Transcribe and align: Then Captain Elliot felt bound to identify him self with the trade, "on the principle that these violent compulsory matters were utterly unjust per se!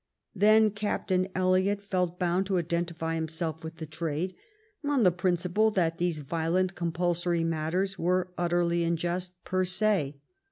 Then 0.33 0.71
Captain 0.71 1.27
Elliot 1.35 1.79
felt 1.79 2.17
bound 2.17 2.47
to 2.47 2.57
identify 2.57 3.13
him 3.13 3.27
self 3.27 3.63
with 3.63 3.75
the 3.75 3.85
trade, 3.85 4.33
"on 4.83 5.03
the 5.03 5.11
principle 5.11 5.69
that 5.69 5.99
these 5.99 6.17
violent 6.25 6.73
compulsory 6.73 7.43
matters 7.43 7.99
were 7.99 8.33
utterly 8.35 8.83
unjust 8.83 9.33
per 9.43 9.63
se! 9.63 10.19